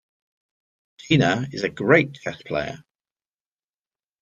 [0.97, 2.83] Gina is a great chess player.